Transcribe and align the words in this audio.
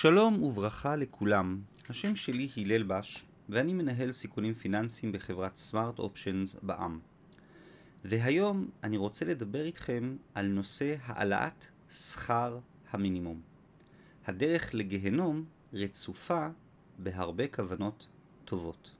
שלום 0.00 0.42
וברכה 0.42 0.96
לכולם, 0.96 1.60
השם 1.88 2.16
שלי 2.16 2.48
הלל 2.56 2.82
בש 2.82 3.24
ואני 3.48 3.72
מנהל 3.74 4.12
סיכונים 4.12 4.54
פיננסיים 4.54 5.12
בחברת 5.12 5.56
סמארט 5.56 5.98
אופשנס 5.98 6.56
בע"מ. 6.62 6.98
והיום 8.04 8.70
אני 8.82 8.96
רוצה 8.96 9.24
לדבר 9.24 9.64
איתכם 9.64 10.16
על 10.34 10.46
נושא 10.46 10.94
העלאת 11.02 11.66
שכר 11.90 12.58
המינימום. 12.90 13.40
הדרך 14.26 14.74
לגיהנום 14.74 15.44
רצופה 15.72 16.48
בהרבה 16.98 17.48
כוונות 17.48 18.06
טובות. 18.44 18.90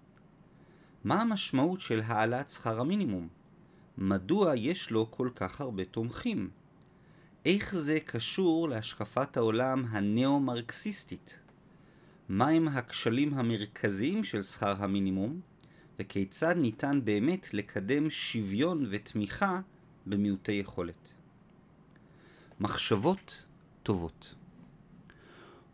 מה 1.05 1.23
המשמעות 1.23 1.81
של 1.81 2.01
העלאת 2.05 2.51
שכר 2.51 2.81
המינימום? 2.81 3.29
מדוע 3.99 4.57
יש 4.57 4.91
לו 4.91 5.11
כל 5.11 5.31
כך 5.35 5.61
הרבה 5.61 5.85
תומכים? 5.85 6.51
איך 7.49 7.75
זה 7.75 7.99
קשור 8.01 8.69
להשקפת 8.69 9.37
העולם 9.37 9.85
הנאו-מרקסיסטית? 9.89 11.41
מהם 12.29 12.69
הכשלים 12.69 13.35
המרכזיים 13.35 14.25
של 14.25 14.43
שכר 14.43 14.75
המינימום, 14.79 15.41
וכיצד 15.99 16.55
ניתן 16.57 17.01
באמת 17.05 17.55
לקדם 17.55 18.11
שוויון 18.11 18.87
ותמיכה 18.91 19.61
במיעוטי 20.07 20.53
יכולת. 20.53 21.15
מחשבות 22.61 23.45
טובות 23.83 24.35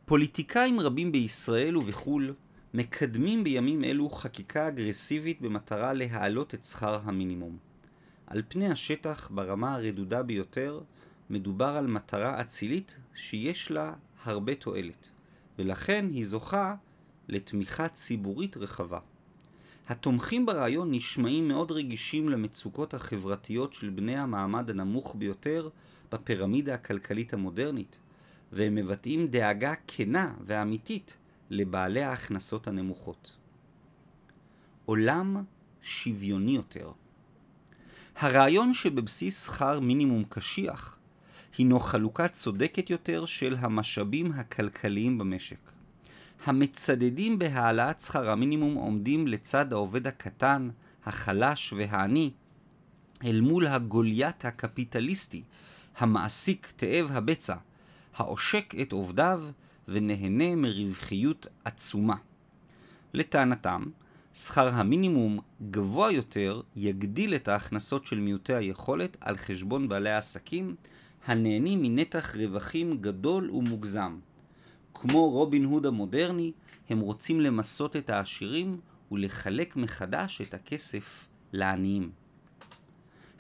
פוליטיקאים 0.05 0.81
רבים 0.81 1.13
בישראל 1.13 1.77
ובחו"ל 1.77 2.35
מקדמים 2.75 3.45
בימים 3.45 3.85
אלו 3.85 4.11
חקיקה 4.11 4.69
אגרסיבית 4.69 5.41
במטרה 5.41 5.93
להעלות 5.93 6.55
את 6.55 6.65
שכר 6.65 7.01
המינימום. 7.05 7.57
על 8.27 8.43
פני 8.49 8.69
השטח, 8.69 9.29
ברמה 9.31 9.75
הרדודה 9.75 10.23
ביותר, 10.23 10.81
מדובר 11.31 11.77
על 11.77 11.87
מטרה 11.87 12.41
אצילית 12.41 12.99
שיש 13.15 13.71
לה 13.71 13.93
הרבה 14.25 14.55
תועלת, 14.55 15.09
ולכן 15.59 16.07
היא 16.13 16.25
זוכה 16.25 16.75
לתמיכה 17.29 17.89
ציבורית 17.89 18.57
רחבה. 18.57 18.99
התומכים 19.89 20.47
ברעיון 20.47 20.95
נשמעים 20.95 21.49
מאוד 21.49 21.73
רגישים 21.73 22.29
למצוקות 22.29 22.95
החברתיות 22.95 23.73
של 23.73 23.91
בני 23.91 24.17
המעמד 24.17 24.71
הנמוך 24.71 25.15
ביותר 25.19 25.69
בפירמידה 26.13 26.75
הכלכלית 26.75 27.35
המודרנית, 27.35 27.99
והם 28.53 28.75
מבטאים 28.75 29.27
דאגה 29.27 29.75
כנה 29.87 30.35
ואמיתית 30.47 31.17
לבעלי 31.51 32.03
ההכנסות 32.03 32.69
הנמוכות. 32.69 33.37
עולם 34.85 35.45
שוויוני 35.83 36.57
יותר 36.57 36.93
הרעיון 38.17 38.75
שבבסיס 38.75 39.47
שכר 39.47 39.81
מינימום 39.81 40.25
קשיח 40.29 40.99
הינו 41.59 41.81
חלוקה 41.81 42.29
צודקת 42.29 42.91
יותר 42.91 43.27
של 43.27 43.57
המשאבים 43.59 44.33
הכלכליים 44.33 45.19
במשק. 45.19 45.71
המצדדים 46.47 47.39
בהעלאת 47.39 48.01
שכר 48.01 48.31
המינימום 48.31 48.75
עומדים 48.75 49.27
לצד 49.27 49.73
העובד 49.73 50.07
הקטן, 50.07 50.69
החלש 51.05 51.73
והעני, 51.73 52.31
אל 53.25 53.41
מול 53.41 53.67
הגוליית 53.67 54.45
הקפיטליסטי, 54.45 55.43
המעסיק 55.97 56.73
תאב 56.77 57.11
הבצע, 57.13 57.57
העושק 58.17 58.75
את 58.83 58.93
עובדיו 58.93 59.45
ונהנה 59.89 60.55
מרווחיות 60.57 61.47
עצומה. 61.65 62.17
לטענתם, 63.15 63.85
שכר 64.35 64.69
המינימום 64.69 65.41
גבוה 65.71 66.13
יותר 66.13 66.61
יגדיל 66.77 67.35
את 67.35 67.49
ההכנסות 67.49 68.07
של 68.07 68.21
מיעוטי 68.21 68.55
היכולת 68.55 69.17
על 69.21 69.37
חשבון 69.37 69.89
בעלי 69.89 70.11
העסקים 70.11 70.75
הנהנים 71.27 71.83
מנתח 71.83 72.37
רווחים 72.37 73.01
גדול 73.01 73.51
ומוגזם. 73.51 74.19
כמו 74.95 75.31
רובין 75.31 75.65
הוד 75.65 75.87
המודרני, 75.87 76.53
הם 76.89 77.01
רוצים 77.01 77.41
למסות 77.41 77.97
את 77.97 78.11
העשירים 78.11 78.81
ולחלק 79.13 79.77
מחדש 79.77 80.41
את 80.41 80.55
הכסף 80.55 81.27
לעניים. 81.53 82.11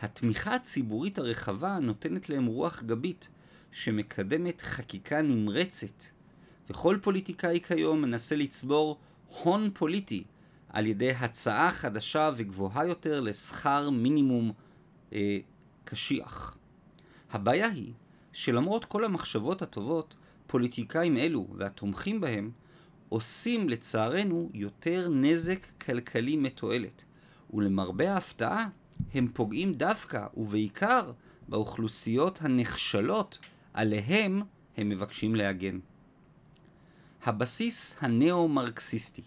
התמיכה 0.00 0.54
הציבורית 0.54 1.18
הרחבה 1.18 1.78
נותנת 1.78 2.28
להם 2.28 2.46
רוח 2.46 2.82
גבית 2.82 3.28
שמקדמת 3.72 4.60
חקיקה 4.60 5.22
נמרצת, 5.22 6.04
וכל 6.70 6.98
פוליטיקאי 7.02 7.60
כיום 7.60 8.02
מנסה 8.02 8.36
לצבור 8.36 8.98
הון 9.42 9.70
פוליטי 9.74 10.24
על 10.68 10.86
ידי 10.86 11.10
הצעה 11.10 11.70
חדשה 11.72 12.30
וגבוהה 12.36 12.86
יותר 12.86 13.20
לשכר 13.20 13.90
מינימום 13.90 14.52
אה, 15.12 15.38
קשיח. 15.84 16.56
הבעיה 17.34 17.68
היא 17.68 17.92
שלמרות 18.32 18.84
כל 18.84 19.04
המחשבות 19.04 19.62
הטובות, 19.62 20.16
פוליטיקאים 20.46 21.16
אלו 21.16 21.46
והתומכים 21.56 22.20
בהם 22.20 22.50
עושים 23.08 23.68
לצערנו 23.68 24.50
יותר 24.54 25.08
נזק 25.08 25.58
כלכלי 25.80 26.36
מתועלת, 26.36 27.04
ולמרבה 27.54 28.12
ההפתעה 28.12 28.68
הם 29.14 29.28
פוגעים 29.28 29.72
דווקא 29.72 30.26
ובעיקר 30.36 31.12
באוכלוסיות 31.48 32.38
הנחשלות 32.42 33.38
עליהם 33.74 34.42
הם 34.76 34.88
מבקשים 34.88 35.34
להגן. 35.34 35.78
הבסיס 37.24 37.96
הנאו-מרקסיסטי 38.00 39.22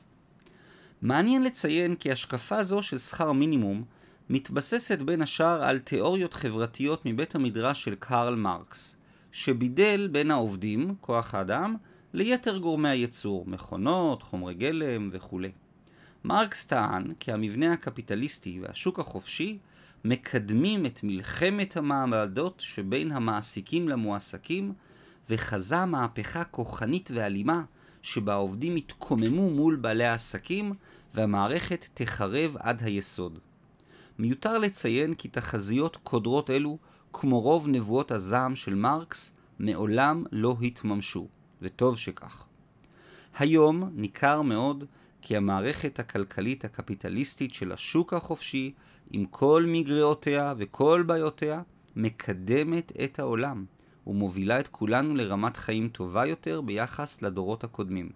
מעניין 1.01 1.43
לציין 1.43 1.95
כי 1.95 2.11
השקפה 2.11 2.63
זו 2.63 2.81
של 2.81 2.97
שכר 2.97 3.31
מינימום 3.31 3.83
מתבססת 4.29 5.01
בין 5.01 5.21
השאר 5.21 5.63
על 5.63 5.79
תיאוריות 5.79 6.33
חברתיות 6.33 7.05
מבית 7.05 7.35
המדרש 7.35 7.83
של 7.83 7.95
קרל 7.95 8.35
מרקס, 8.35 9.01
שבידל 9.31 10.09
בין 10.11 10.31
העובדים, 10.31 10.95
כוח 11.01 11.35
האדם, 11.35 11.75
ליתר 12.13 12.57
גורמי 12.57 12.89
הייצור, 12.89 13.43
מכונות, 13.47 14.23
חומרי 14.23 14.53
גלם 14.53 15.09
וכו'. 15.11 15.41
מרקס 16.23 16.65
טען 16.65 17.13
כי 17.19 17.31
המבנה 17.31 17.73
הקפיטליסטי 17.73 18.59
והשוק 18.61 18.99
החופשי 18.99 19.57
מקדמים 20.05 20.85
את 20.85 20.99
מלחמת 21.03 21.77
המעמדות 21.77 22.59
שבין 22.65 23.11
המעסיקים 23.11 23.89
למועסקים, 23.89 24.73
וחזה 25.29 25.85
מהפכה 25.85 26.43
כוחנית 26.43 27.11
ואלימה 27.13 27.63
שבה 28.01 28.33
העובדים 28.33 28.77
יתקוממו 28.77 29.49
מול 29.49 29.75
בעלי 29.75 30.05
העסקים 30.05 30.73
והמערכת 31.13 31.85
תחרב 31.93 32.55
עד 32.59 32.83
היסוד. 32.83 33.39
מיותר 34.19 34.57
לציין 34.57 35.13
כי 35.13 35.27
תחזיות 35.27 35.97
קודרות 36.03 36.49
אלו, 36.49 36.77
כמו 37.13 37.39
רוב 37.39 37.67
נבואות 37.67 38.11
הזעם 38.11 38.55
של 38.55 38.75
מרקס, 38.75 39.37
מעולם 39.59 40.23
לא 40.31 40.57
התממשו, 40.61 41.27
וטוב 41.61 41.97
שכך. 41.97 42.45
היום 43.39 43.91
ניכר 43.95 44.41
מאוד 44.41 44.83
כי 45.21 45.37
המערכת 45.37 45.99
הכלכלית 45.99 46.65
הקפיטליסטית 46.65 47.53
של 47.53 47.71
השוק 47.71 48.13
החופשי, 48.13 48.73
עם 49.11 49.25
כל 49.25 49.65
מגרעותיה 49.67 50.53
וכל 50.57 51.03
בעיותיה, 51.07 51.61
מקדמת 51.95 52.91
את 53.03 53.19
העולם, 53.19 53.65
ומובילה 54.07 54.59
את 54.59 54.67
כולנו 54.67 55.15
לרמת 55.15 55.57
חיים 55.57 55.89
טובה 55.89 56.25
יותר 56.25 56.61
ביחס 56.61 57.21
לדורות 57.21 57.63
הקודמים. 57.63 58.09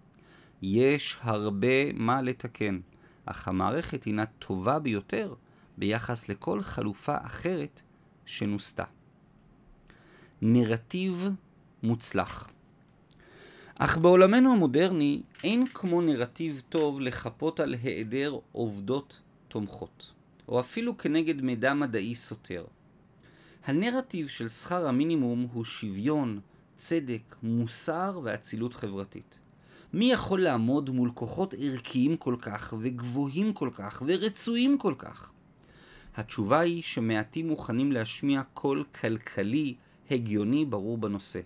יש 0.61 1.17
הרבה 1.22 1.94
מה 1.94 2.22
לתקן, 2.22 2.79
אך 3.25 3.47
המערכת 3.47 4.03
הינה 4.03 4.25
טובה 4.25 4.79
ביותר 4.79 5.34
ביחס 5.81 6.29
לכל 6.29 6.61
חלופה 6.61 7.15
אחרת 7.25 7.81
שנוסתה. 8.25 8.83
נרטיב 10.41 11.29
מוצלח 11.83 12.49
אך 13.75 13.97
בעולמנו 13.97 14.53
המודרני 14.53 15.21
אין 15.43 15.67
כמו 15.67 16.01
נרטיב 16.01 16.61
טוב 16.69 16.99
לחפות 16.99 17.59
על 17.59 17.75
היעדר 17.83 18.39
עובדות 18.51 19.19
תומכות, 19.47 20.11
או 20.47 20.59
אפילו 20.59 20.97
כנגד 20.97 21.41
מידע 21.41 21.73
מדעי 21.73 22.15
סותר. 22.15 22.65
הנרטיב 23.65 24.27
של 24.27 24.47
שכר 24.47 24.87
המינימום 24.87 25.47
הוא 25.53 25.63
שוויון, 25.63 26.39
צדק, 26.77 27.35
מוסר 27.43 28.19
ואצילות 28.23 28.73
חברתית. 28.73 29.39
מי 29.93 30.11
יכול 30.11 30.41
לעמוד 30.41 30.89
מול 30.89 31.11
כוחות 31.13 31.53
ערכיים 31.59 32.17
כל 32.17 32.35
כך, 32.41 32.73
וגבוהים 32.79 33.53
כל 33.53 33.69
כך, 33.73 34.03
ורצויים 34.05 34.77
כל 34.77 34.93
כך? 34.97 35.31
התשובה 36.16 36.59
היא 36.59 36.81
שמעטים 36.81 37.47
מוכנים 37.47 37.91
להשמיע 37.91 38.41
קול 38.53 38.84
כלכלי 39.02 39.75
הגיוני 40.11 40.66
ברור 40.66 40.97
בנושא. 40.97 41.40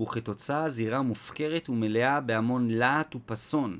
וכתוצאה 0.00 0.68
זירה 0.68 1.02
מופקרת 1.02 1.68
ומלאה 1.68 2.20
בהמון 2.20 2.70
להט 2.70 3.14
ופסון, 3.16 3.78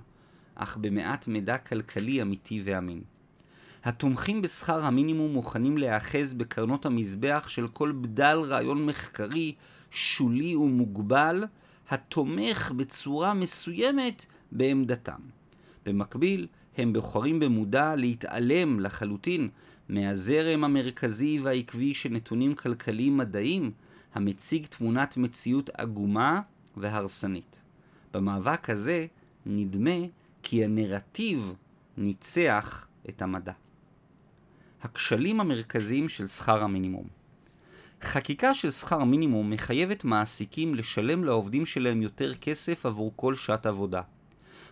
אך 0.54 0.76
במעט 0.76 1.28
מידע 1.28 1.58
כלכלי 1.58 2.22
אמיתי 2.22 2.62
ואמין. 2.64 3.02
התומכים 3.84 4.42
בשכר 4.42 4.84
המינימום 4.84 5.32
מוכנים 5.32 5.78
להיאחז 5.78 6.34
בקרנות 6.34 6.86
המזבח 6.86 7.44
של 7.48 7.68
כל 7.68 7.92
בדל 8.00 8.38
רעיון 8.44 8.86
מחקרי, 8.86 9.54
שולי 9.90 10.56
ומוגבל, 10.56 11.44
התומך 11.90 12.72
בצורה 12.76 13.34
מסוימת 13.34 14.26
בעמדתם. 14.52 15.20
במקביל, 15.86 16.46
הם 16.76 16.92
בוחרים 16.92 17.40
במודע 17.40 17.96
להתעלם 17.96 18.80
לחלוטין 18.80 19.48
מהזרם 19.88 20.64
המרכזי 20.64 21.40
והעקבי 21.42 21.94
של 21.94 22.08
נתונים 22.08 22.54
כלכליים 22.54 23.16
מדעיים, 23.16 23.72
המציג 24.14 24.66
תמונת 24.66 25.16
מציאות 25.16 25.70
עגומה 25.74 26.40
והרסנית. 26.76 27.62
במאבק 28.14 28.70
הזה 28.70 29.06
נדמה 29.46 30.06
כי 30.42 30.64
הנרטיב 30.64 31.52
ניצח 31.96 32.86
את 33.08 33.22
המדע. 33.22 33.52
הכשלים 34.82 35.40
המרכזיים 35.40 36.08
של 36.08 36.26
שכר 36.26 36.62
המינימום 36.62 37.18
חקיקה 38.02 38.54
של 38.54 38.70
שכר 38.70 39.04
מינימום 39.04 39.50
מחייבת 39.50 40.04
מעסיקים 40.04 40.74
לשלם 40.74 41.24
לעובדים 41.24 41.66
שלהם 41.66 42.02
יותר 42.02 42.34
כסף 42.34 42.86
עבור 42.86 43.12
כל 43.16 43.34
שעת 43.34 43.66
עבודה. 43.66 44.02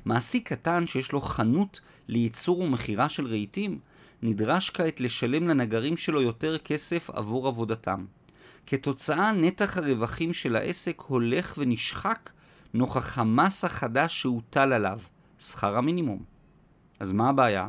מעסיק 0.04 0.48
קטן 0.52 0.86
שיש 0.86 1.12
לו 1.12 1.20
חנות 1.20 1.80
לייצור 2.08 2.60
ומכירה 2.60 3.08
של 3.08 3.26
רהיטים, 3.26 3.78
נדרש 4.22 4.70
כעת 4.70 5.00
לשלם 5.00 5.48
לנגרים 5.48 5.96
שלו 5.96 6.22
יותר 6.22 6.58
כסף 6.58 7.10
עבור 7.10 7.48
עבודתם. 7.48 8.04
כתוצאה 8.66 9.32
נתח 9.32 9.76
הרווחים 9.76 10.32
של 10.32 10.56
העסק 10.56 11.00
הולך 11.00 11.54
ונשחק 11.58 12.30
נוכח 12.74 13.18
המס 13.18 13.64
החדש 13.64 14.22
שהוטל 14.22 14.72
עליו, 14.72 15.00
שכר 15.38 15.76
המינימום. 15.76 16.22
אז 17.00 17.12
מה 17.12 17.28
הבעיה? 17.28 17.68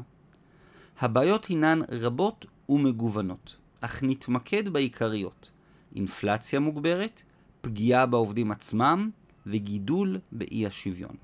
הבעיות 0.99 1.45
הינן 1.45 1.79
רבות 1.89 2.45
ומגוונות, 2.69 3.55
אך 3.81 4.03
נתמקד 4.03 4.69
בעיקריות 4.69 5.51
אינפלציה 5.95 6.59
מוגברת, 6.59 7.21
פגיעה 7.61 8.05
בעובדים 8.05 8.51
עצמם 8.51 9.09
וגידול 9.45 10.19
באי 10.31 10.67
השוויון. 10.67 11.15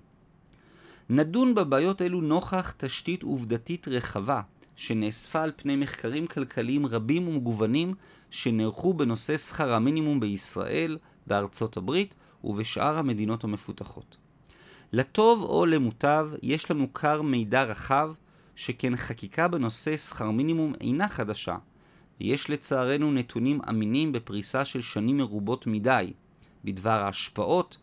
נדון 1.10 1.56
בבעיות 1.56 2.02
אלו 2.02 2.22
נוכח 2.22 2.74
תשתית 2.78 3.24
עובדתית 3.24 3.88
רחבה 3.88 4.42
שנאספה 4.76 5.42
על 5.42 5.52
פני 5.56 5.76
מחקרים 5.76 6.28
כלכליים 6.28 6.86
רבים 6.86 7.28
ומגוונים 7.28 7.94
שנערכו 8.32 8.94
בנושא 8.94 9.38
שכר 9.38 9.74
המינימום 9.74 10.20
בישראל, 10.20 10.98
בארצות 11.28 11.78
הברית 11.78 12.16
ובשאר 12.44 12.98
המדינות 12.98 13.44
המפותחות. 13.44 14.18
לטוב 14.92 15.42
או 15.44 15.66
למוטב, 15.66 16.30
יש 16.42 16.72
לנו 16.72 16.94
כר 16.94 17.22
מידע 17.22 17.64
רחב, 17.64 18.12
שכן 18.56 18.96
חקיקה 18.96 19.48
בנושא 19.48 19.98
שכר 19.98 20.32
מינימום 20.32 20.74
אינה 20.82 21.08
חדשה, 21.08 21.58
ויש 22.22 22.50
לצערנו 22.50 23.12
נתונים 23.12 23.60
אמינים 23.70 24.12
בפריסה 24.12 24.66
של 24.66 24.82
שנים 24.82 25.18
מרובות 25.18 25.68
מדי, 25.68 26.14
בדבר 26.64 27.04
ההשפעות 27.04 27.78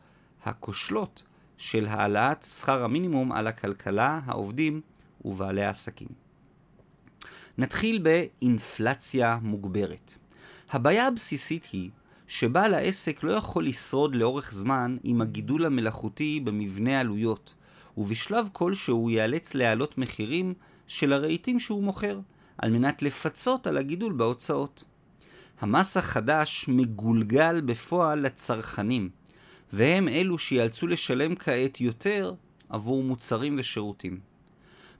הכושלות 0.44 1.24
של 1.56 1.86
העלאת 1.86 2.42
שכר 2.42 2.84
המינימום 2.84 3.32
על 3.32 3.46
הכלכלה, 3.46 4.20
העובדים 4.24 4.80
ובעלי 5.24 5.64
העסקים. 5.64 6.29
נתחיל 7.58 7.98
באינפלציה 7.98 9.38
מוגברת. 9.42 10.14
הבעיה 10.70 11.06
הבסיסית 11.06 11.68
היא 11.72 11.90
שבעל 12.28 12.74
העסק 12.74 13.22
לא 13.22 13.32
יכול 13.32 13.66
לשרוד 13.66 14.16
לאורך 14.16 14.52
זמן 14.52 14.96
עם 15.04 15.20
הגידול 15.20 15.66
המלאכותי 15.66 16.40
במבנה 16.40 17.00
עלויות, 17.00 17.54
ובשלב 17.96 18.48
כלשהו 18.52 19.10
ייאלץ 19.10 19.54
להעלות 19.54 19.98
מחירים 19.98 20.54
של 20.86 21.12
הרהיטים 21.12 21.60
שהוא 21.60 21.82
מוכר, 21.82 22.20
על 22.58 22.70
מנת 22.70 23.02
לפצות 23.02 23.66
על 23.66 23.78
הגידול 23.78 24.12
בהוצאות. 24.12 24.84
המס 25.60 25.96
החדש 25.96 26.68
מגולגל 26.68 27.60
בפועל 27.60 28.20
לצרכנים, 28.20 29.10
והם 29.72 30.08
אלו 30.08 30.38
שיאלצו 30.38 30.86
לשלם 30.86 31.34
כעת 31.34 31.80
יותר 31.80 32.34
עבור 32.68 33.02
מוצרים 33.02 33.56
ושירותים. 33.58 34.29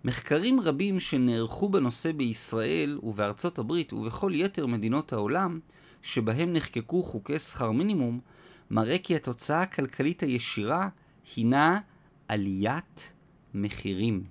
מחקרים 0.05 0.61
רבים 0.61 1.01
שנערכו 1.01 1.69
בנושא 1.69 2.13
בישראל 2.13 2.99
ובארצות 3.03 3.59
הברית 3.59 3.93
ובכל 3.93 4.33
יתר 4.35 4.67
מדינות 4.67 5.13
העולם, 5.13 5.61
שבהם 6.03 6.53
נחקקו 6.53 7.03
חוקי 7.03 7.39
שכר 7.39 7.71
מינימום, 7.71 8.21
מראה 8.71 8.99
כי 8.99 9.17
התוצאה 9.17 9.63
הכלכלית 9.63 10.23
הישירה 10.23 10.89
הינה 11.37 11.81
עליית 12.29 13.13
מחירים. 13.55 14.25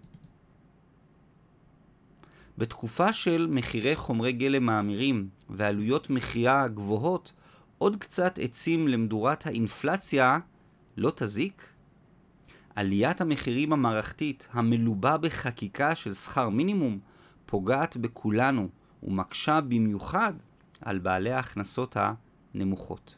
בתקופה 2.57 3.13
של 3.13 3.47
מחירי 3.49 3.95
חומרי 3.95 4.31
גלם 4.31 4.65
מאמירים 4.65 5.29
ועלויות 5.49 6.09
מחיה 6.09 6.67
גבוהות, 6.67 7.33
עוד 7.77 7.95
קצת 7.95 8.39
עצים 8.41 8.87
למדורת 8.87 9.45
האינפלציה 9.45 10.39
לא 10.97 11.11
תזיק? 11.15 11.78
עליית 12.75 13.21
המחירים 13.21 13.73
המערכתית 13.73 14.47
המלובה 14.51 15.17
בחקיקה 15.17 15.95
של 15.95 16.13
שכר 16.13 16.49
מינימום 16.49 16.99
פוגעת 17.45 17.97
בכולנו 17.97 18.69
ומקשה 19.03 19.61
במיוחד 19.61 20.33
על 20.81 20.99
בעלי 20.99 21.31
ההכנסות 21.31 21.97
הנמוכות. 22.53 23.15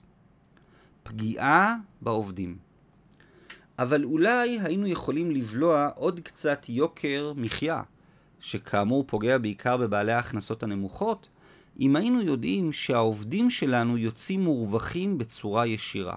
פגיעה 1.03 1.75
בעובדים. 2.01 2.57
אבל 3.79 4.03
אולי 4.03 4.59
היינו 4.59 4.87
יכולים 4.87 5.31
לבלוע 5.31 5.89
עוד 5.95 6.19
קצת 6.19 6.65
יוקר 6.69 7.33
מחיה, 7.35 7.81
שכאמור 8.39 9.03
פוגע 9.07 9.37
בעיקר 9.37 9.77
בבעלי 9.77 10.11
ההכנסות 10.11 10.63
הנמוכות, 10.63 11.29
אם 11.79 11.95
היינו 11.95 12.21
יודעים 12.21 12.73
שהעובדים 12.73 13.49
שלנו 13.49 13.97
יוצאים 13.97 14.41
מורווחים 14.41 15.17
בצורה 15.17 15.67
ישירה. 15.67 16.15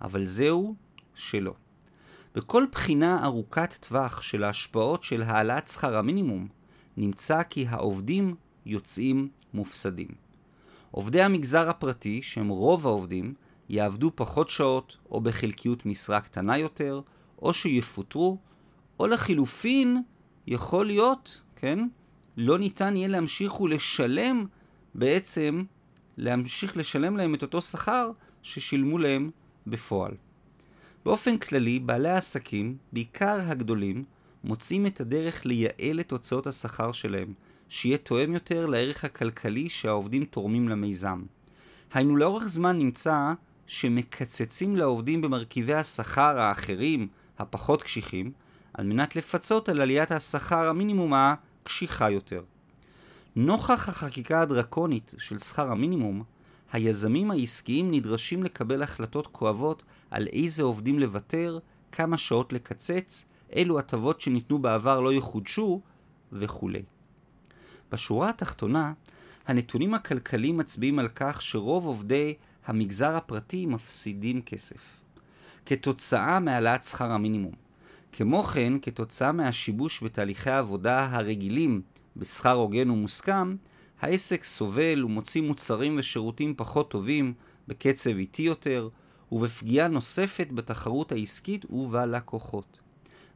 אבל 0.00 0.24
זהו 0.24 0.74
שלא. 1.14 1.54
בכל 2.36 2.66
בחינה 2.72 3.24
ארוכת 3.24 3.74
טווח 3.80 4.22
של 4.22 4.44
ההשפעות 4.44 5.04
של 5.04 5.22
העלאת 5.22 5.66
שכר 5.66 5.96
המינימום, 5.96 6.48
נמצא 6.96 7.42
כי 7.42 7.66
העובדים 7.68 8.34
יוצאים 8.66 9.28
מופסדים. 9.54 10.08
עובדי 10.90 11.22
המגזר 11.22 11.70
הפרטי, 11.70 12.22
שהם 12.22 12.48
רוב 12.48 12.86
העובדים, 12.86 13.34
יעבדו 13.68 14.10
פחות 14.14 14.48
שעות 14.48 14.96
או 15.10 15.20
בחלקיות 15.20 15.86
משרה 15.86 16.20
קטנה 16.20 16.58
יותר, 16.58 17.00
או 17.42 17.54
שיפוטרו, 17.54 18.38
או 19.00 19.06
לחילופין, 19.06 20.02
יכול 20.46 20.86
להיות, 20.86 21.42
כן, 21.56 21.88
לא 22.36 22.58
ניתן 22.58 22.96
יהיה 22.96 23.08
להמשיך 23.08 23.60
ולשלם 23.60 24.46
בעצם, 24.94 25.64
להמשיך 26.16 26.76
לשלם 26.76 27.16
להם 27.16 27.34
את 27.34 27.42
אותו 27.42 27.62
שכר 27.62 28.10
ששילמו 28.42 28.98
להם 28.98 29.30
בפועל. 29.66 30.12
באופן 31.06 31.38
כללי, 31.38 31.78
בעלי 31.78 32.08
העסקים, 32.08 32.76
בעיקר 32.92 33.40
הגדולים, 33.46 34.04
מוצאים 34.44 34.86
את 34.86 35.00
הדרך 35.00 35.46
לייעל 35.46 36.00
את 36.00 36.12
הוצאות 36.12 36.46
השכר 36.46 36.92
שלהם, 36.92 37.32
שיהיה 37.68 37.98
תואם 37.98 38.34
יותר 38.34 38.66
לערך 38.66 39.04
הכלכלי 39.04 39.68
שהעובדים 39.68 40.24
תורמים 40.24 40.68
למיזם. 40.68 41.22
היינו 41.94 42.16
לאורך 42.16 42.46
זמן 42.46 42.78
נמצא 42.78 43.32
שמקצצים 43.66 44.76
לעובדים 44.76 45.20
במרכיבי 45.20 45.74
השכר 45.74 46.40
האחרים, 46.40 47.08
הפחות 47.38 47.82
קשיחים, 47.82 48.32
על 48.74 48.86
מנת 48.86 49.16
לפצות 49.16 49.68
על 49.68 49.80
עליית 49.80 50.12
השכר 50.12 50.68
המינימום 50.68 51.12
הקשיחה 51.14 52.10
יותר. 52.10 52.42
נוכח 53.36 53.88
החקיקה 53.88 54.40
הדרקונית 54.40 55.14
של 55.18 55.38
שכר 55.38 55.70
המינימום, 55.70 56.22
היזמים 56.72 57.30
העסקיים 57.30 57.90
נדרשים 57.90 58.42
לקבל 58.42 58.82
החלטות 58.82 59.26
כואבות 59.26 59.82
על 60.10 60.26
איזה 60.32 60.62
עובדים 60.62 60.98
לוותר, 60.98 61.58
כמה 61.92 62.18
שעות 62.18 62.52
לקצץ, 62.52 63.28
אילו 63.52 63.78
הטבות 63.78 64.20
שניתנו 64.20 64.58
בעבר 64.58 65.00
לא 65.00 65.12
יחודשו 65.12 65.80
וכולי. 66.32 66.82
בשורה 67.92 68.28
התחתונה, 68.28 68.92
הנתונים 69.46 69.94
הכלכליים 69.94 70.56
מצביעים 70.56 70.98
על 70.98 71.08
כך 71.14 71.42
שרוב 71.42 71.86
עובדי 71.86 72.34
המגזר 72.66 73.16
הפרטי 73.16 73.66
מפסידים 73.66 74.42
כסף. 74.42 75.00
כתוצאה 75.66 76.40
מהעלאת 76.40 76.84
שכר 76.84 77.10
המינימום. 77.10 77.54
כמו 78.12 78.42
כן, 78.42 78.72
כתוצאה 78.82 79.32
מהשיבוש 79.32 80.02
בתהליכי 80.02 80.50
העבודה 80.50 81.08
הרגילים 81.10 81.82
בשכר 82.16 82.52
הוגן 82.52 82.90
ומוסכם, 82.90 83.56
העסק 84.00 84.44
סובל 84.44 85.04
ומוציא 85.04 85.42
מוצרים 85.42 85.96
ושירותים 85.98 86.54
פחות 86.56 86.90
טובים, 86.90 87.34
בקצב 87.68 88.10
איטי 88.10 88.42
יותר, 88.42 88.88
ובפגיעה 89.32 89.88
נוספת 89.88 90.48
בתחרות 90.52 91.12
העסקית 91.12 91.64
ובלקוחות. 91.70 92.80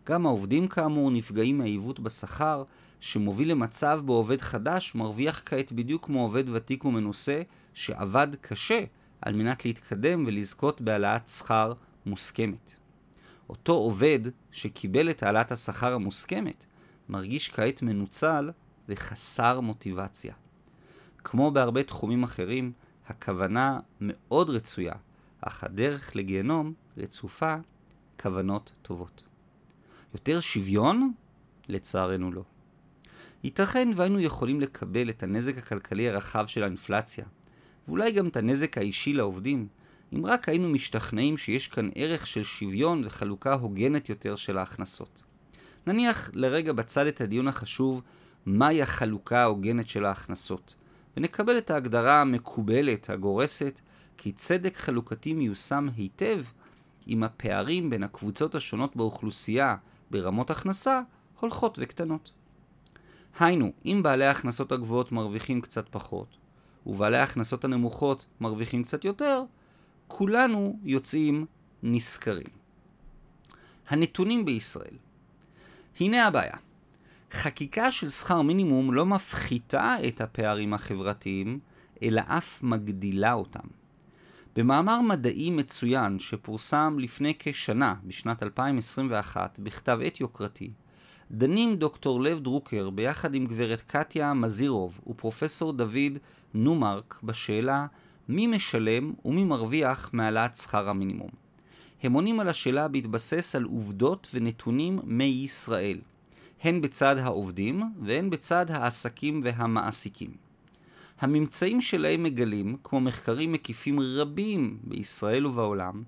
גם 0.07 0.27
העובדים 0.27 0.69
כאמור 0.69 1.11
נפגעים 1.11 1.59
מהעיוות 1.59 2.01
בשכר, 2.01 2.65
שמוביל 3.01 3.51
למצב 3.51 4.01
בו 4.05 4.13
עובד 4.13 4.41
חדש 4.41 4.95
מרוויח 4.95 5.43
כעת 5.47 5.73
בדיוק 5.73 6.07
כמו 6.07 6.23
עובד 6.23 6.49
ותיק 6.49 6.85
ומנוסה, 6.85 7.43
שעבד 7.75 8.29
קשה 8.41 8.85
על 9.23 9.35
מנת 9.35 9.65
להתקדם 9.65 10.25
ולזכות 10.27 10.81
בהעלאת 10.81 11.29
שכר 11.29 11.73
מוסכמת. 12.07 12.75
אותו 13.49 13.73
עובד 13.73 14.21
שקיבל 14.53 15.11
את 15.11 15.23
העלאת 15.23 15.53
השכר 15.53 15.93
המוסכמת, 15.93 16.67
מרגיש 17.09 17.49
כעת 17.49 17.83
מנוצל 17.83 18.51
וחסר 18.89 19.61
מוטיבציה. 19.61 20.35
כמו 21.25 21.51
בהרבה 21.51 21.83
תחומים 21.83 22.23
אחרים, 22.23 22.73
הכוונה 23.07 23.81
מאוד 24.01 24.51
רצויה, 24.51 24.95
אך 25.41 25.65
הדרך 25.65 26.17
לגיהנום 26.17 26.73
רצופה 26.97 27.57
כוונות 28.23 28.73
טובות. 28.83 29.25
יותר 30.15 30.41
שוויון? 30.41 31.13
לצערנו 31.69 32.33
לא. 32.33 32.43
ייתכן 33.45 33.91
והיינו 33.97 34.21
יכולים 34.21 34.61
לקבל 34.61 35.11
את 35.11 35.23
הנזק 35.23 35.59
הכלכלי 35.59 36.09
הרחב 36.09 36.47
של 36.47 36.63
האינפלציה, 36.63 37.25
ואולי 37.89 38.13
גם 38.13 38.29
את 38.29 38.37
הנזק 38.37 38.79
האישי 38.79 39.13
לעובדים, 39.13 39.69
אם 40.13 40.27
רק 40.27 40.49
היינו 40.49 40.69
משתכנעים 40.69 41.39
שיש 41.39 41.69
כאן 41.69 41.91
ערך 41.95 42.27
של 42.27 42.43
שוויון 42.43 43.03
וחלוקה 43.07 43.55
הוגנת 43.55 44.09
יותר 44.09 44.37
של 44.37 44.59
ההכנסות. 44.59 45.23
נניח 45.87 46.31
לרגע 46.35 46.73
בצד 46.73 47.07
את 47.07 47.21
הדיון 47.21 47.49
החשוב 47.49 48.03
מהי 48.47 48.83
החלוקה 48.83 49.43
ההוגנת 49.43 49.89
של 49.89 50.05
ההכנסות, 50.05 50.75
ונקבל 51.17 51.59
את 51.59 51.71
ההגדרה 51.71 52.21
המקובלת, 52.21 53.11
הגורסת, 53.11 53.81
כי 54.17 54.33
צדק 54.33 54.77
חלוקתי 54.77 55.33
מיושם 55.33 55.89
היטב 55.97 56.43
אם 57.09 57.23
הפערים 57.23 57.91
בין 57.91 58.03
הקבוצות 58.03 58.55
השונות 58.55 58.97
באוכלוסייה 58.97 59.77
ברמות 60.11 60.51
הכנסה 60.51 61.01
הולכות 61.41 61.79
וקטנות. 61.83 62.31
היינו, 63.39 63.73
אם 63.85 64.01
בעלי 64.03 64.27
ההכנסות 64.27 64.73
הגבוהות 64.73 65.13
מרוויחים 65.13 65.61
קצת 65.61 65.89
פחות, 65.91 66.37
ובעלי 66.87 67.19
ההכנסות 67.19 67.65
הנמוכות 67.65 68.27
מרוויחים 68.41 68.83
קצת 68.83 69.05
יותר, 69.05 69.43
כולנו 70.09 70.79
יוצאים 70.85 71.47
נשכרים. 71.83 72.47
הנתונים 73.89 74.45
בישראל 74.45 74.95
הנה 76.01 76.27
הבעיה. 76.27 76.57
חקיקה 77.33 77.93
של 77.93 78.09
שכר 78.09 78.43
מינימום 78.43 78.93
לא 78.95 79.07
מפחיתה 79.07 79.97
את 80.09 80.21
הפערים 80.21 80.75
החברתיים, 80.75 81.59
אלא 82.03 82.23
אף 82.27 82.63
מגדילה 82.63 83.33
אותם. 83.33 83.69
במאמר 84.57 85.01
מדעי 85.01 85.51
מצוין 85.51 86.19
שפורסם 86.19 86.97
לפני 86.99 87.35
כשנה, 87.39 87.95
בשנת 88.05 88.43
2021, 88.43 89.59
בכתב 89.59 89.99
עת 90.05 90.21
יוקרתי, 90.21 90.71
דנים 91.31 91.77
דוקטור 91.77 92.21
לב 92.21 92.41
דרוקר 92.41 92.91
ביחד 92.91 93.35
עם 93.35 93.47
גברת 93.47 93.81
קטיה 93.81 94.35
מזירוב 94.35 95.01
ופרופסור 95.07 95.73
דוד 95.73 96.19
נומרק 96.55 97.21
בשאלה 97.23 97.87
מי 98.29 98.47
משלם 98.47 99.13
ומי 99.25 99.45
מרוויח 99.45 100.11
מהעלאת 100.13 100.57
שכר 100.57 100.89
המינימום. 100.89 101.31
הם 102.03 102.13
עונים 102.13 102.41
על 102.41 102.49
השאלה 102.49 102.89
בהתבסס 102.89 103.57
על 103.57 103.65
עובדות 103.65 104.29
ונתונים 104.35 105.01
מישראל, 105.05 105.99
הן 106.63 106.81
בצד 106.81 107.19
העובדים 107.19 107.83
והן 108.03 108.31
בצד 108.31 108.71
העסקים 108.71 109.41
והמעסיקים. 109.45 110.31
הממצאים 111.21 111.81
שלהם 111.81 112.23
מגלים, 112.23 112.77
כמו 112.85 113.01
מחקרים 113.01 113.53
מקיפים 113.53 114.01
רבים 114.01 114.79
בישראל 114.83 115.47
ובעולם, 115.47 116.03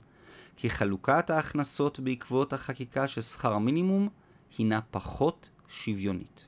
כי 0.56 0.70
חלוקת 0.70 1.30
ההכנסות 1.30 2.00
בעקבות 2.00 2.52
החקיקה 2.52 3.08
של 3.08 3.20
שכר 3.20 3.52
המינימום 3.52 4.08
הינה 4.58 4.80
פחות 4.90 5.50
שוויונית. 5.68 6.46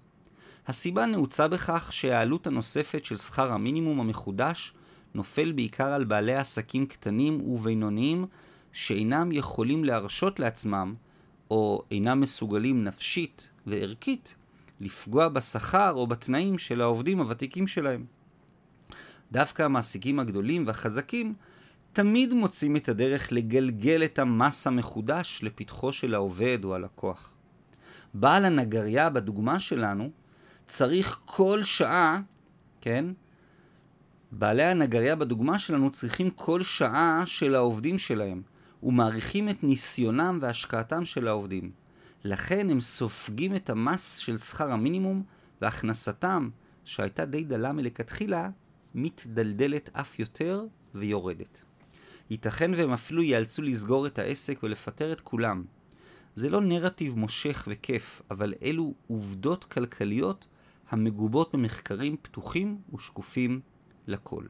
הסיבה 0.66 1.06
נעוצה 1.06 1.48
בכך 1.48 1.92
שהעלות 1.92 2.46
הנוספת 2.46 3.04
של 3.04 3.16
שכר 3.16 3.52
המינימום 3.52 4.00
המחודש 4.00 4.72
נופל 5.14 5.52
בעיקר 5.52 5.92
על 5.92 6.04
בעלי 6.04 6.34
עסקים 6.34 6.86
קטנים 6.86 7.40
ובינוניים 7.40 8.26
שאינם 8.72 9.32
יכולים 9.32 9.84
להרשות 9.84 10.40
לעצמם, 10.40 10.94
או 11.54 11.82
אינם 11.90 12.20
מסוגלים 12.20 12.84
נפשית 12.84 13.50
וערכית, 13.66 14.34
לפגוע 14.80 15.28
בשכר 15.28 15.92
או 15.92 16.06
בתנאים 16.06 16.58
של 16.58 16.80
העובדים 16.80 17.20
הוותיקים 17.20 17.66
שלהם. 17.66 18.04
דווקא 19.32 19.62
המעסיקים 19.62 20.18
הגדולים 20.18 20.66
והחזקים 20.66 21.34
תמיד 21.92 22.34
מוצאים 22.34 22.76
את 22.76 22.88
הדרך 22.88 23.32
לגלגל 23.32 24.04
את 24.04 24.18
המס 24.18 24.66
המחודש 24.66 25.40
לפתחו 25.42 25.92
של 25.92 26.14
העובד 26.14 26.58
או 26.64 26.74
הלקוח. 26.74 27.32
בעל 28.14 28.44
הנגריה 28.44 29.10
בדוגמה 29.10 29.60
שלנו 29.60 30.10
צריך 30.66 31.20
כל 31.24 31.62
שעה, 31.62 32.20
כן? 32.80 33.04
בעלי 34.32 34.62
הנגריה 34.62 35.16
בדוגמה 35.16 35.58
שלנו 35.58 35.90
צריכים 35.90 36.30
כל 36.30 36.62
שעה 36.62 37.22
של 37.26 37.54
העובדים 37.54 37.98
שלהם, 37.98 38.42
ומעריכים 38.84 39.48
את 39.48 39.64
ניסיונם 39.64 40.38
והשקעתם 40.40 41.04
של 41.04 41.28
העובדים. 41.28 41.70
לכן 42.24 42.70
הם 42.70 42.80
סופגים 42.80 43.56
את 43.56 43.70
המס 43.70 44.16
של 44.16 44.38
שכר 44.38 44.70
המינימום, 44.70 45.22
והכנסתם, 45.62 46.50
שהייתה 46.84 47.24
די 47.24 47.44
דלה 47.44 47.72
מלכתחילה, 47.72 48.50
מתדלדלת 48.94 49.90
אף 49.92 50.18
יותר 50.18 50.64
ויורדת. 50.94 51.62
ייתכן 52.30 52.70
והם 52.74 52.92
אפילו 52.92 53.22
ייאלצו 53.22 53.62
לסגור 53.62 54.06
את 54.06 54.18
העסק 54.18 54.62
ולפטר 54.62 55.12
את 55.12 55.20
כולם. 55.20 55.64
זה 56.34 56.50
לא 56.50 56.60
נרטיב 56.60 57.18
מושך 57.18 57.68
וכיף, 57.70 58.22
אבל 58.30 58.54
אלו 58.62 58.94
עובדות 59.06 59.64
כלכליות 59.64 60.46
המגובות 60.90 61.54
במחקרים 61.54 62.16
פתוחים 62.22 62.78
ושקופים 62.94 63.60
לכל. 64.06 64.44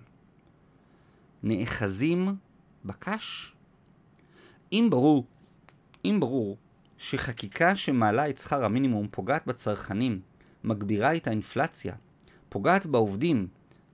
נאחזים 1.43 2.29
בקש? 2.85 3.54
אם 4.75 4.89
ברור, 4.91 5.27
אם 6.05 6.17
ברור 6.21 6.57
שחקיקה 6.99 7.77
שמעלה 7.77 8.29
את 8.29 8.39
שכר 8.39 8.65
המינימום 8.65 9.09
פוגעת 9.11 9.47
בצרכנים, 9.47 10.21
מגבירה 10.65 11.17
את 11.17 11.27
האינפלציה, 11.27 11.95
פוגעת 12.49 12.87
בעובדים, 12.87 13.47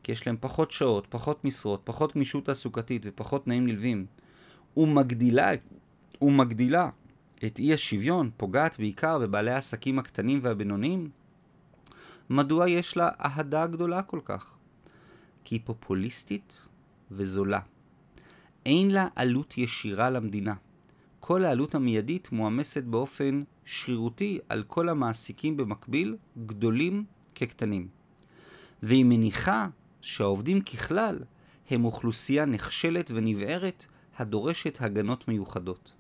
כי 0.03 0.13
יש 0.13 0.27
להם 0.27 0.37
פחות 0.41 0.71
שעות, 0.71 1.07
פחות 1.11 1.45
משרות, 1.45 1.81
פחות 1.85 2.15
גמישות 2.15 2.45
תעסוקתית 2.47 3.03
ופחות 3.05 3.45
תנאים 3.45 3.67
נלווים, 3.67 4.07
ומגדילה, 4.77 5.51
ומגדילה 6.23 6.91
את 7.47 7.59
אי 7.59 7.75
השוויון, 7.75 8.31
פוגעת 8.37 8.79
בעיקר 8.79 9.19
בבעלי 9.19 9.51
העסקים 9.51 9.99
הקטנים 9.99 10.41
והבינוניים, 10.43 11.11
מדוע 12.31 12.69
יש 12.69 12.97
לה 12.97 13.09
אהדה 13.25 13.67
גדולה 13.67 14.03
כל 14.03 14.21
כך? 14.25 14.55
כי 15.45 15.55
היא 15.55 15.61
פופוליסטית 15.65 16.69
וזולה. 17.11 17.61
אין 18.67 18.91
לה 18.91 19.09
עלות 19.17 19.59
ישירה 19.59 20.11
למדינה. 20.11 20.55
כל 21.31 21.45
העלות 21.45 21.75
המיידית 21.75 22.33
מועמסת 22.33 22.85
באופן 22.85 23.43
שרירותי 23.65 24.39
על 24.49 24.63
כל 24.63 24.89
המעסיקים 24.89 25.57
במקביל, 25.57 26.17
גדולים 26.47 27.05
כקטנים. 27.35 27.89
והיא 28.83 29.05
מניחה 29.05 29.69
שהעובדים 30.01 30.61
ככלל 30.61 31.19
הם 31.71 31.85
אוכלוסייה 31.85 32.47
נחשלת 32.47 33.11
ונבערת 33.15 33.85
הדורשת 34.19 34.79
הגנות 34.81 35.29
מיוחדות. 35.29 35.93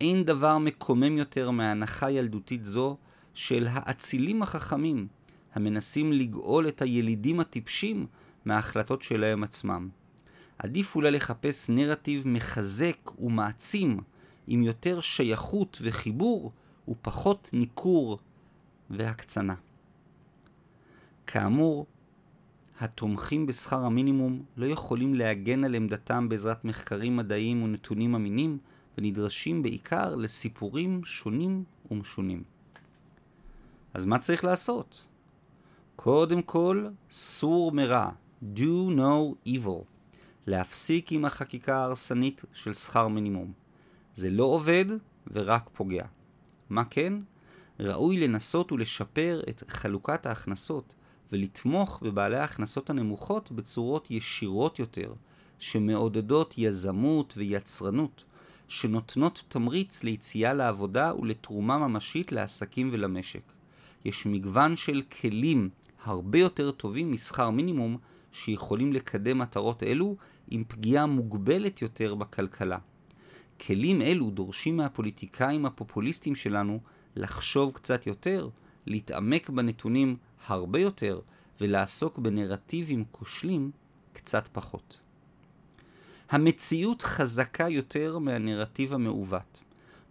אין 0.00 0.24
דבר 0.24 0.58
מקומם 0.58 1.18
יותר 1.18 1.50
מהנחה 1.50 2.10
ילדותית 2.10 2.64
זו 2.64 2.96
של 3.34 3.66
האצילים 3.70 4.42
החכמים, 4.42 5.06
המנסים 5.54 6.12
לגאול 6.12 6.68
את 6.68 6.82
הילידים 6.82 7.40
הטיפשים 7.40 8.06
מההחלטות 8.44 9.02
שלהם 9.02 9.44
עצמם. 9.44 9.88
עדיף 10.58 10.96
אולי 10.96 11.10
לחפש 11.10 11.70
נרטיב 11.70 12.28
מחזק 12.28 13.10
ומעצים, 13.18 14.00
עם 14.46 14.62
יותר 14.62 15.00
שייכות 15.00 15.78
וחיבור, 15.82 16.52
ופחות 16.88 17.50
ניכור 17.52 18.18
והקצנה. 18.90 19.54
כאמור, 21.26 21.86
התומכים 22.80 23.46
בשכר 23.46 23.84
המינימום 23.84 24.42
לא 24.56 24.66
יכולים 24.66 25.14
להגן 25.14 25.64
על 25.64 25.74
עמדתם 25.74 26.28
בעזרת 26.28 26.64
מחקרים 26.64 27.16
מדעיים 27.16 27.62
ונתונים 27.62 28.14
אמינים, 28.14 28.58
ונדרשים 28.98 29.62
בעיקר 29.62 30.14
לסיפורים 30.14 31.04
שונים 31.04 31.64
ומשונים. 31.90 32.42
אז 33.94 34.04
מה 34.04 34.18
צריך 34.18 34.44
לעשות? 34.44 35.06
קודם 35.96 36.42
כל, 36.42 36.86
סור 37.10 37.72
מרע, 37.72 38.10
do 38.54 38.90
no 38.96 39.48
evil, 39.48 39.84
להפסיק 40.46 41.12
עם 41.12 41.24
החקיקה 41.24 41.76
ההרסנית 41.76 42.44
של 42.52 42.74
שכר 42.74 43.08
מינימום. 43.08 43.52
זה 44.16 44.30
לא 44.30 44.44
עובד 44.44 44.84
ורק 45.32 45.70
פוגע. 45.72 46.04
מה 46.70 46.84
כן? 46.84 47.12
ראוי 47.80 48.16
לנסות 48.16 48.72
ולשפר 48.72 49.40
את 49.48 49.62
חלוקת 49.68 50.26
ההכנסות 50.26 50.94
ולתמוך 51.32 52.02
בבעלי 52.02 52.36
ההכנסות 52.36 52.90
הנמוכות 52.90 53.52
בצורות 53.52 54.10
ישירות 54.10 54.78
יותר, 54.78 55.12
שמעודדות 55.58 56.54
יזמות 56.58 57.34
ויצרנות, 57.36 58.24
שנותנות 58.68 59.44
תמריץ 59.48 60.04
ליציאה 60.04 60.54
לעבודה 60.54 61.12
ולתרומה 61.14 61.78
ממשית 61.78 62.32
לעסקים 62.32 62.90
ולמשק. 62.92 63.52
יש 64.04 64.26
מגוון 64.26 64.76
של 64.76 65.02
כלים 65.20 65.70
הרבה 66.04 66.38
יותר 66.38 66.70
טובים 66.70 67.12
משכר 67.12 67.50
מינימום 67.50 67.98
שיכולים 68.32 68.92
לקדם 68.92 69.38
מטרות 69.38 69.82
אלו 69.82 70.16
עם 70.50 70.64
פגיעה 70.68 71.06
מוגבלת 71.06 71.82
יותר 71.82 72.14
בכלכלה. 72.14 72.78
כלים 73.60 74.02
אלו 74.02 74.30
דורשים 74.30 74.76
מהפוליטיקאים 74.76 75.66
הפופוליסטים 75.66 76.34
שלנו 76.34 76.80
לחשוב 77.16 77.72
קצת 77.72 78.06
יותר, 78.06 78.48
להתעמק 78.86 79.50
בנתונים 79.50 80.16
הרבה 80.46 80.78
יותר 80.78 81.20
ולעסוק 81.60 82.18
בנרטיבים 82.18 83.04
כושלים 83.10 83.70
קצת 84.12 84.48
פחות. 84.52 85.00
המציאות 86.30 87.02
חזקה 87.02 87.68
יותר 87.68 88.18
מהנרטיב 88.18 88.92
המעוות. 88.92 89.60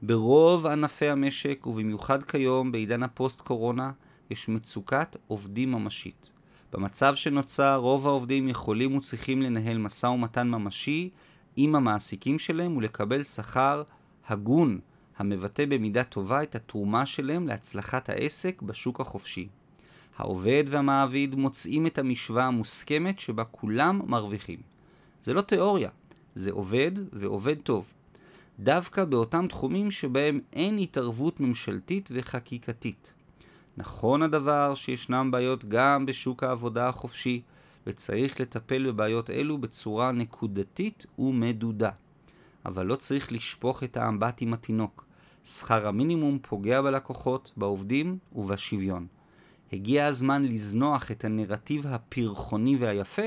ברוב 0.02 0.66
ענפי 0.66 1.10
המשק, 1.10 1.68
ובמיוחד 1.68 2.24
כיום 2.24 2.72
בעידן 2.72 3.04
הפוסט-קורונה, 3.04 3.92
יש 4.30 4.50
מצוקת 4.50 5.18
עובדים 5.28 5.72
ממשית. 5.72 6.32
במצב 6.74 7.16
שנוצר, 7.16 7.76
רוב 7.76 8.08
העובדים 8.08 8.48
יכולים 8.48 8.96
וצריכים 8.96 9.42
לנהל 9.42 9.78
משא 9.78 10.08
ומתן 10.08 10.48
ממשי 10.48 11.10
עם 11.56 11.76
המעסיקים 11.76 12.40
שלהם 12.40 12.78
ולקבל 12.78 13.24
שכר 13.24 13.84
הגון, 14.28 14.80
המבטא 15.18 15.66
במידה 15.66 16.04
טובה 16.04 16.44
את 16.44 16.56
התרומה 16.56 17.06
שלהם 17.06 17.48
להצלחת 17.48 18.10
העסק 18.10 18.62
בשוק 18.62 19.00
החופשי. 19.00 19.48
העובד 20.18 20.64
והמעביד 20.68 21.36
מוצאים 21.36 21.88
את 21.88 21.98
המשוואה 21.98 22.46
המוסכמת 22.46 23.20
שבה 23.20 23.44
כולם 23.44 24.02
מרוויחים. 24.06 24.60
זה 25.24 25.34
לא 25.34 25.42
תיאוריה, 25.42 25.90
זה 26.36 26.52
עובד 26.52 26.92
ועובד 27.14 27.62
טוב. 27.62 27.86
דווקא 28.60 29.06
באותם 29.06 29.48
תחומים 29.48 29.92
שבהם 29.92 30.40
אין 30.54 30.78
התערבות 30.78 31.40
ממשלתית 31.40 32.10
וחקיקתית. 32.14 33.14
נכון 33.78 34.22
הדבר 34.22 34.76
שישנם 34.76 35.30
בעיות 35.32 35.66
גם 35.66 36.06
בשוק 36.06 36.44
העבודה 36.44 36.88
החופשי, 36.88 37.42
וצריך 37.88 38.42
לטפל 38.42 38.92
בבעיות 38.92 39.30
אלו 39.30 39.58
בצורה 39.58 40.12
נקודתית 40.12 41.06
ומדודה. 41.20 41.92
אבל 42.66 42.86
לא 42.86 42.96
צריך 42.96 43.32
לשפוך 43.32 43.84
את 43.84 43.98
האמבט 43.98 44.42
עם 44.42 44.54
התינוק. 44.54 45.06
שכר 45.46 45.88
המינימום 45.88 46.40
פוגע 46.42 46.82
בלקוחות, 46.82 47.52
בעובדים 47.58 48.18
ובשוויון. 48.36 49.08
הגיע 49.74 50.08
הזמן 50.08 50.46
לזנוח 50.46 51.12
את 51.12 51.26
הנרטיב 51.26 51.88
הפרחוני 51.88 52.78
והיפה 52.78 53.22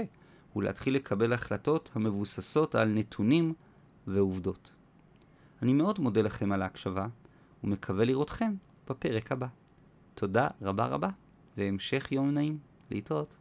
ולהתחיל 0.57 0.95
לקבל 0.95 1.33
החלטות 1.33 1.91
המבוססות 1.95 2.75
על 2.75 2.89
נתונים 2.89 3.55
ועובדות. 4.07 4.73
אני 5.63 5.73
מאוד 5.73 6.01
מודה 6.01 6.23
לכם 6.23 6.53
על 6.53 6.63
ההקשבה 6.63 7.07
ומקווה 7.65 8.05
לראותכם 8.05 8.55
בפרק 8.91 9.33
הבא. 9.33 9.47
תודה 10.15 10.49
רבה 10.63 10.87
רבה 10.87 11.09
והמשך 11.57 12.13
יום 12.13 12.31
נעים. 12.31 12.59
להתראות. 12.91 13.37